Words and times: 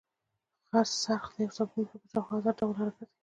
څرخ 1.01 1.23
د 1.33 1.35
یوه 1.43 1.53
ثابت 1.57 1.71
محور 1.79 1.97
په 2.03 2.09
شاوخوا 2.11 2.35
ازاد 2.39 2.55
ډول 2.59 2.75
حرکت 2.81 3.07
کوي. 3.11 3.17